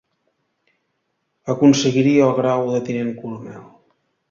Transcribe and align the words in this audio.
Aconseguiria 1.55 2.25
el 2.31 2.35
grau 2.41 2.73
de 2.77 2.83
tinent 2.91 3.15
coronel. 3.21 3.71